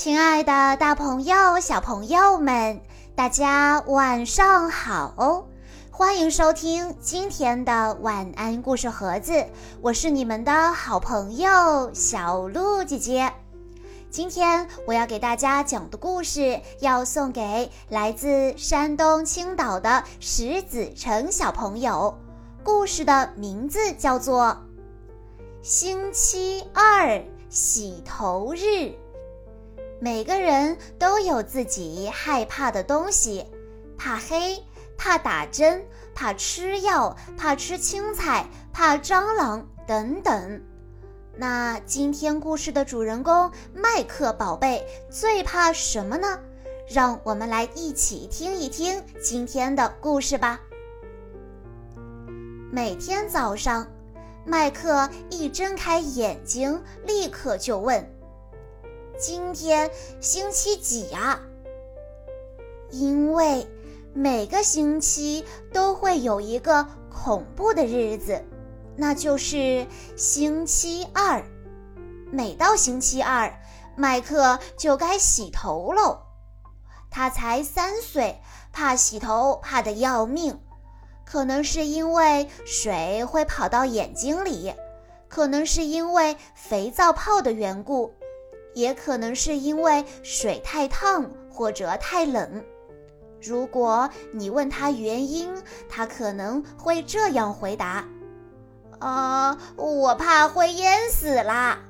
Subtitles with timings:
[0.00, 2.80] 亲爱的，大朋友、小朋友们，
[3.16, 5.48] 大家晚上好！
[5.90, 9.44] 欢迎收听今天的晚安故事盒子，
[9.82, 13.32] 我是你们的好朋友小鹿姐姐。
[14.08, 22.16] 今天我要给大家讲的故事，要送给来自山东青岛的石子成小朋友。
[22.62, 24.44] 故事的名字叫做
[25.60, 28.60] 《星期二洗头日》。
[30.00, 33.44] 每个人都有自己害怕的东西，
[33.96, 34.62] 怕黑，
[34.96, 35.84] 怕打针，
[36.14, 40.62] 怕吃药，怕吃青菜，怕蟑螂等等。
[41.34, 46.38] 那今天故事的主人公麦克宝贝最怕什么呢？
[46.88, 50.60] 让我们来一起听一听今天的故事吧。
[52.70, 53.84] 每天早上，
[54.46, 58.08] 麦克一睁开眼睛，立刻就问。
[59.18, 59.90] 今天
[60.20, 61.40] 星期几呀？
[62.90, 63.66] 因为
[64.14, 68.44] 每个星期都会有一个恐怖的日子，
[68.96, 69.84] 那就是
[70.16, 71.44] 星期二。
[72.30, 73.52] 每到星期二，
[73.96, 76.20] 麦克就该洗头喽。
[77.10, 78.40] 他才三岁，
[78.72, 80.60] 怕洗头怕得要命，
[81.26, 84.72] 可能是因为水会跑到眼睛里，
[85.26, 88.14] 可能是因为肥皂泡的缘故。
[88.78, 92.64] 也可能是因为水太烫或者太冷。
[93.42, 95.52] 如果你问他原因，
[95.88, 98.06] 他可能会这样回答
[99.00, 101.80] ：“啊，我怕会淹死啦。”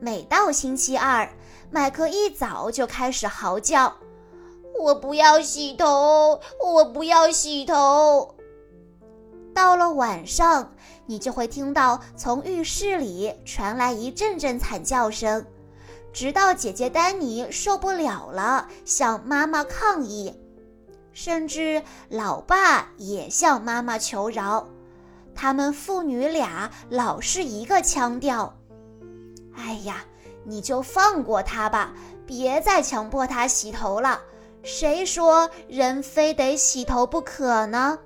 [0.00, 1.26] 每到星期二，
[1.70, 3.96] 麦克一早就开始嚎叫
[4.78, 8.34] ：“我不要洗头，我不要洗头。”
[9.54, 10.74] 到了晚上，
[11.06, 15.46] 你就会听到从浴室里传来一阵阵惨叫声。
[16.14, 20.32] 直到姐姐丹尼受不了了，向妈妈抗议，
[21.12, 24.64] 甚至老爸也向妈妈求饶。
[25.34, 28.56] 他们父女俩老是一个腔调
[29.58, 30.04] ：“哎呀，
[30.44, 31.92] 你就放过他吧，
[32.24, 34.20] 别再强迫他洗头了。
[34.62, 37.98] 谁说人非得洗头不可呢？”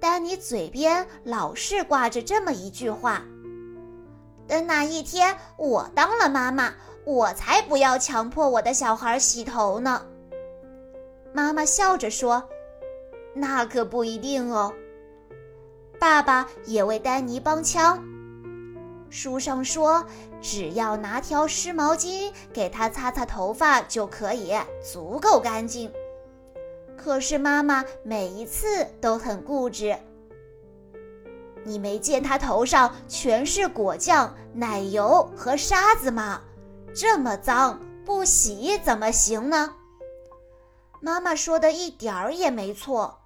[0.00, 3.22] 丹尼嘴边老是挂着这么一句话。
[4.46, 10.04] 等哪一天我当了妈妈，我才不要强迫我的小孩洗头呢。
[11.32, 12.48] 妈妈笑着说
[13.34, 14.72] ：“那可不一定哦。”
[15.98, 18.02] 爸爸也为丹尼帮腔。
[19.08, 20.04] 书上说，
[20.40, 25.92] 只要拿条湿毛巾给他擦擦头发就可以，足够干净。
[26.96, 29.96] 可是妈妈每一次都很固执。
[31.64, 36.40] 你没见他头上全是果酱、奶油和沙子吗？
[36.94, 39.74] 这么脏，不洗怎么行呢？
[41.00, 43.18] 妈妈说的一点儿也没错。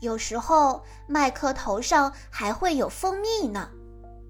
[0.00, 3.68] 有时候麦克头上还会有蜂蜜呢，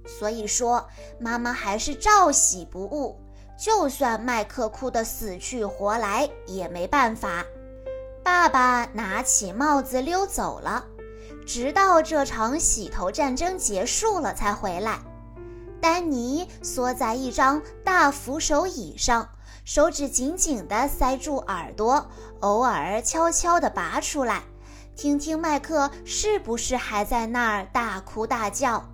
[0.06, 0.86] 所以说
[1.18, 3.20] 妈妈还是照洗不误。
[3.56, 7.44] 就算麦克哭得死去活来也没办法。
[8.22, 10.84] 爸爸拿起帽子溜走了。
[11.46, 14.98] 直到这场洗头战争结束了才回来。
[15.80, 19.28] 丹尼缩在一张大扶手椅上，
[19.64, 22.06] 手指紧紧地塞住耳朵，
[22.40, 24.42] 偶尔悄悄地拔出来，
[24.96, 28.88] 听听麦克是不是还在那儿大哭大叫。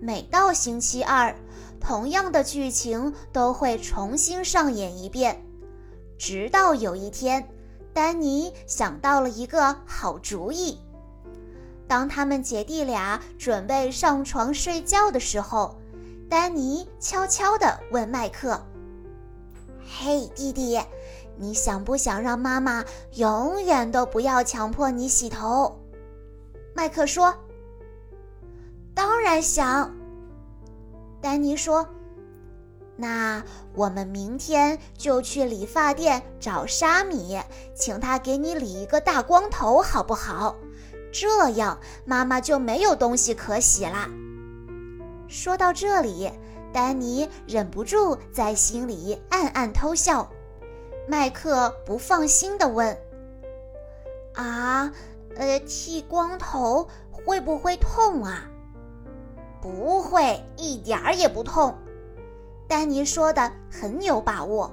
[0.00, 1.34] 每到星期二，
[1.80, 5.44] 同样的剧情都会重新上演一遍。
[6.18, 7.46] 直到有一天，
[7.92, 10.80] 丹尼想到了一个好主意。
[11.88, 15.78] 当他们姐弟俩准备上床睡觉的时候，
[16.28, 18.60] 丹尼悄悄地问麦克
[19.86, 20.80] ：“嘿，弟弟，
[21.36, 25.80] 你想不想让妈妈永远都不要强迫你洗头？”
[26.74, 27.32] 麦克说
[28.92, 29.94] ：“当然想。”
[31.22, 31.88] 丹尼说
[32.96, 33.42] ：“那
[33.74, 37.38] 我们明天就去理发店找沙米，
[37.74, 40.56] 请他给你理一个大光头，好不好？”
[41.18, 44.10] 这样，妈妈就没有东西可洗啦。
[45.28, 46.30] 说到这里，
[46.74, 50.30] 丹尼忍不住在心里暗暗偷笑。
[51.08, 52.98] 麦克不放心地问
[54.36, 54.92] ：“啊，
[55.36, 58.50] 呃，剃光头会不会痛啊
[59.62, 61.78] ？”“不会，一点儿也不痛。”
[62.68, 64.70] 丹尼说的很有把握，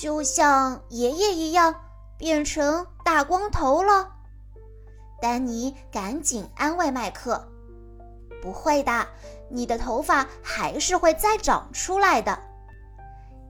[0.00, 1.74] 就像爷爷一样，
[2.16, 4.19] 变成大光头了。
[5.20, 7.46] 丹尼赶紧安慰麦克
[8.40, 9.06] ：“不会的，
[9.48, 12.38] 你的头发还是会再长出来的。”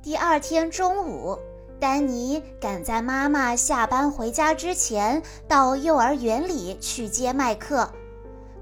[0.02, 1.38] 第二天中午，
[1.78, 7.90] 丹尼赶在妈妈下班回家之前到幼儿园里去接麦克。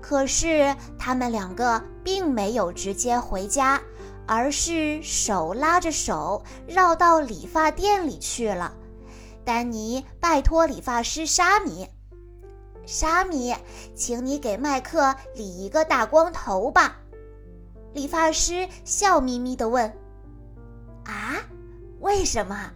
[0.01, 3.81] 可是他们两个并没有直接回家，
[4.27, 8.73] 而是手拉着手绕到理发店里去了。
[9.45, 11.89] 丹尼拜托理发师沙米
[12.89, 13.55] ：“沙米，
[13.95, 16.97] 请你给麦克理一个大光头吧。”
[17.93, 19.93] 理发师笑眯眯地问
[21.05, 21.37] ：“啊，
[22.01, 22.73] 为什么？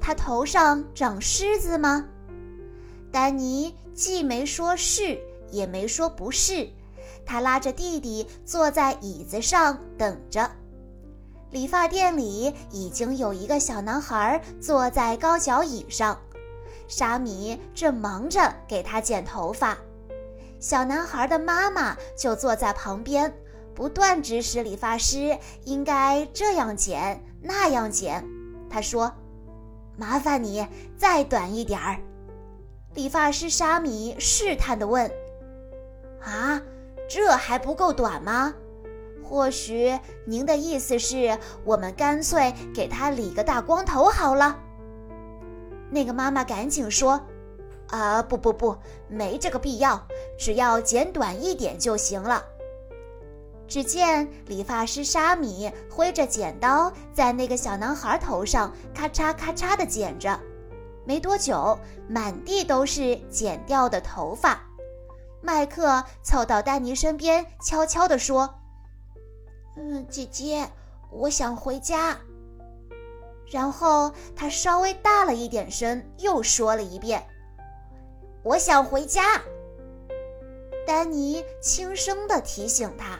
[0.00, 2.06] 他头上长虱子吗？”
[3.12, 5.20] 丹尼既没说是，
[5.50, 6.66] 也没说不是，
[7.26, 10.50] 他拉着弟弟坐在椅子上等着。
[11.50, 16.18] 理发店里已经有一个小男孩坐在高脚椅上，
[16.90, 19.78] 沙米正忙着给他剪头发，
[20.58, 23.32] 小男孩的妈妈就坐在旁边。
[23.72, 28.26] 不断指使理发师应该这样剪那样剪，
[28.68, 29.10] 他说
[29.96, 30.66] ：“麻烦你
[30.98, 31.96] 再短一点儿。”
[32.94, 35.08] 理发师沙米试探地问
[36.20, 36.60] ：“啊，
[37.08, 38.52] 这还不够短吗？
[39.22, 39.96] 或许
[40.26, 44.58] 您的意思是我们干脆给他理个大光头好了？”
[45.90, 47.20] 那个妈妈赶紧说
[47.90, 48.76] ：“啊，不不不，
[49.08, 50.00] 没这个必要，
[50.38, 52.44] 只要剪短一点就行了。”
[53.66, 60.38] 只见理发师沙米挥着剪刀，在那个小男孩头上咔嚓咔嚓地剪着。
[61.04, 61.78] 没多久，
[62.08, 64.60] 满地都是剪掉的头发。
[65.40, 68.54] 麦克凑到丹尼身边，悄悄地说
[69.76, 70.68] ：“嗯，姐姐，
[71.10, 72.16] 我想回家。”
[73.50, 77.26] 然后他稍微大了一点声，又说了一遍
[78.44, 79.42] ：“我想回家。”
[80.86, 83.18] 丹尼轻声地提醒他。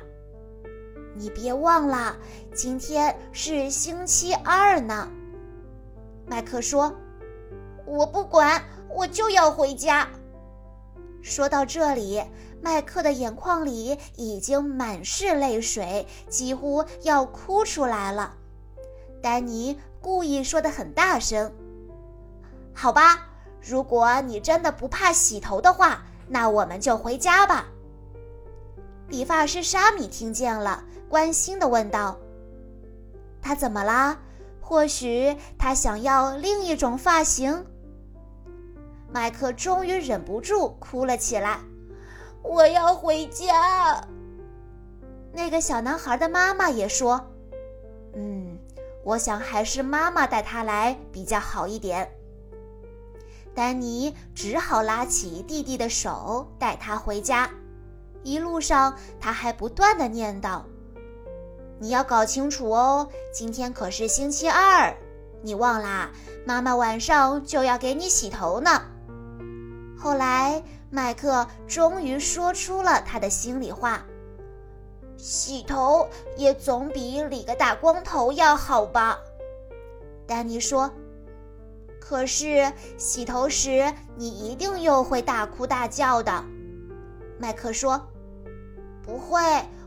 [1.15, 2.17] 你别忘了，
[2.55, 5.11] 今天是星期二呢。
[6.27, 6.94] 麦克说
[7.85, 10.09] ：“我不管，我就要回家。”
[11.21, 12.23] 说到这里，
[12.62, 18.37] 麦克的眼眶里已经满是泪水，几乎要哭出来了。
[19.21, 21.52] 丹尼故意说的很大声
[22.75, 23.26] ：“好吧，
[23.61, 27.67] 如果你真的不怕洗头的话，那我们就回家吧。”
[29.08, 30.85] 理发师沙米听见了。
[31.08, 32.17] 关心地问道
[33.43, 34.17] ：“他怎么啦？
[34.61, 37.67] 或许他想要另一种发型。”
[39.12, 41.58] 麦克终于忍不住哭了起来
[42.44, 44.00] ：“我要回家。”
[45.35, 47.20] 那个小男孩的妈妈也说：“，
[49.05, 52.11] 我想还是妈妈带他来比较好一点。”
[53.55, 57.50] 丹尼只好拉起弟弟的手带他回家。
[58.23, 60.62] 一路上，他还不断的念叨。
[61.79, 64.94] 你要搞清楚哦，今天可是星期二，
[65.43, 66.11] 你忘啦？
[66.47, 68.82] 妈妈晚上就要给你洗头呢。
[69.99, 74.05] 后来，麦克终于说出了他的心里话：
[75.20, 79.19] 洗头也总比理个大光头要好吧？
[80.26, 80.90] 丹尼说
[82.00, 86.44] ：“可是洗头时你一定又会大哭大叫的。”
[87.38, 88.08] 麦克说
[89.05, 89.40] ：“不会。”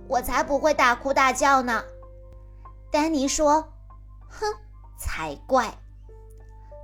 [0.09, 1.81] 我才不会大哭大叫呢，
[2.91, 3.73] 丹尼说
[4.27, 4.45] ：“哼，
[4.99, 5.77] 才怪！”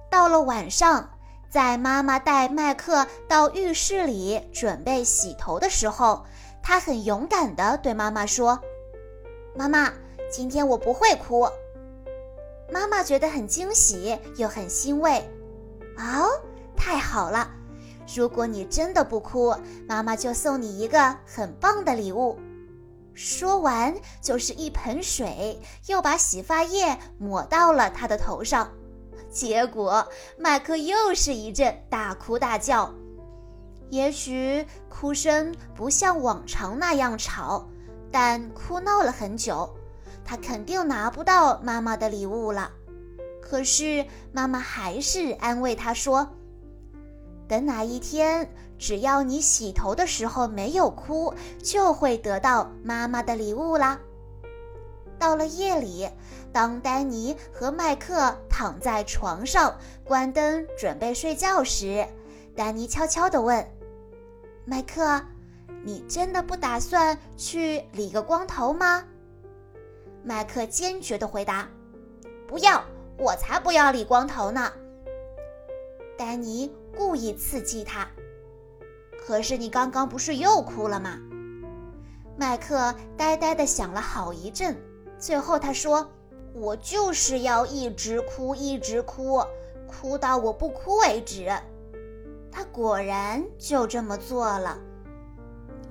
[0.10, 1.10] 到了晚上，
[1.50, 6.26] 在妈妈带麦克到浴室里准备洗头的时候，
[6.62, 8.60] 他很勇敢地对妈妈说
[9.56, 9.92] ：“妈妈，
[10.32, 11.50] 今天我不会哭。”
[12.72, 15.18] 妈妈觉得很惊喜又很欣慰。
[15.98, 16.30] 哦，
[16.78, 17.50] 太好了！
[18.16, 19.56] 如果你真的不哭，
[19.88, 22.38] 妈妈就送你一个很棒的礼物。
[23.14, 28.72] 说完，就是一盆水，又把洗发液抹到了他的头上。
[29.30, 32.94] 结果，麦克又是一阵大哭大叫。
[33.90, 37.68] 也许哭声不像往常那样吵，
[38.12, 39.70] 但哭闹了很久。
[40.24, 42.72] 他肯定拿不到妈妈的礼物了。
[43.42, 46.30] 可是，妈妈还是安慰他说
[47.48, 54.00] ：“等哪一天。”只要你洗头的时候没有哭，就会得到妈妈的礼物啦。
[55.18, 56.10] 到了夜里，
[56.54, 62.08] 当丹尼和麦克躺在床上关灯准备睡觉时，
[62.56, 63.70] 丹尼悄悄地问
[64.70, 65.20] ：“麦克，
[65.84, 69.04] 你真的不打算去理个光头吗？”
[70.24, 71.68] 麦克坚决地回答
[72.46, 72.84] ：“不要，
[73.18, 74.72] 我才不要理光头呢。”
[76.16, 78.08] 丹尼故意刺激他。
[79.26, 81.18] 可是你刚刚不是又哭了吗？
[82.38, 84.78] 麦克呆呆地想了好一阵，
[85.18, 86.08] 最后他说
[86.54, 89.44] ：“我就是要一直哭，一直哭，
[89.88, 91.52] 哭到我不哭为止。”
[92.60, 94.78] 他果然就这么做了。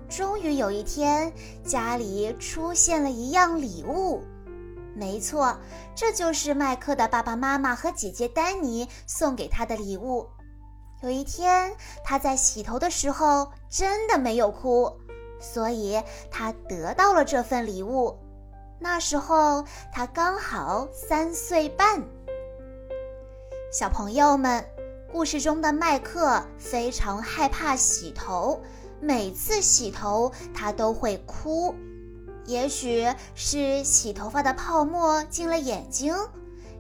[0.07, 1.33] 终于有一天，
[1.65, 4.23] 家里出现了一样礼物。
[4.95, 5.57] 没错，
[5.95, 10.29] 这就是麦克的爸爸妈妈和姐姐丹尼送给他的礼物。
[11.01, 14.93] 有一天，他在洗头的时候真的没有哭，
[15.41, 15.99] 所以
[16.31, 18.15] 他得到了这份礼物。
[18.79, 22.05] 那时候他刚好三岁半。
[23.73, 24.63] 小朋友们，
[25.11, 28.61] 故事中的麦克非常害怕洗头，
[29.01, 31.75] 每次洗头他都会哭。
[32.45, 36.15] 也许是洗头发的泡沫进了眼睛，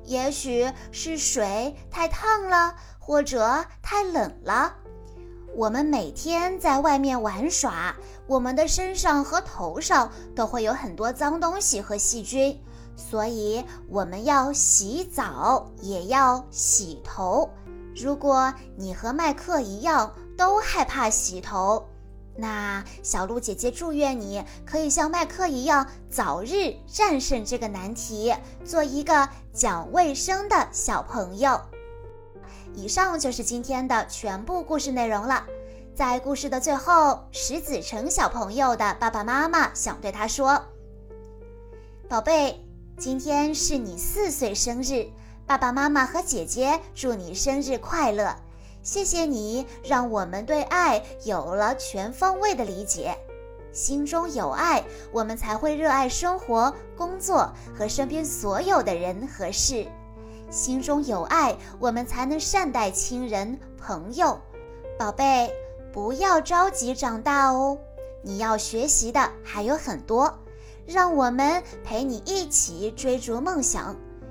[0.04, 4.74] 也许是水太烫了，或者太冷了。
[5.56, 12.62] 我们每天在外面玩耍，我们的身上和头上都会有很多脏东西和细菌，
[12.94, 17.48] 所以我们要洗澡，也要洗头。
[18.00, 21.88] 如果你和麦克一样都害怕洗头，
[22.36, 31.60] 那小鹿姐姐祝愿你可以像麦克一样，早日战胜这个难题，做一个讲卫生的小朋友。
[32.74, 35.44] 以上就是今天的全部故事内容了。
[35.96, 40.64] 在故事的最后，石子成小朋友的爸爸妈妈想对他说
[42.08, 42.64] ：“宝贝，
[42.96, 45.08] 今天是你四岁生日，
[45.48, 48.36] 爸爸妈妈和姐姐祝你生日快乐。”
[48.84, 53.16] 谢谢你，让我们对爱有了全方位的理解。
[53.72, 59.86] 心中有爱，我们才会热爱生活、工作和身边所有的人和事。
[60.50, 64.38] 心中有爱，我们才能善待亲人、朋友。
[64.98, 65.50] 宝贝，
[65.92, 67.78] 不要着急长大哦，
[68.22, 70.38] 你要学习的还有很多。
[70.86, 73.96] 让我们陪你一起追逐梦想。